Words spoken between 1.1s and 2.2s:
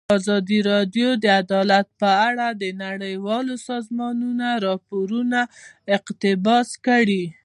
د عدالت په